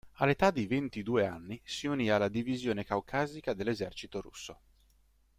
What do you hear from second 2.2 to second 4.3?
Divisione Caucasica dell'Esercito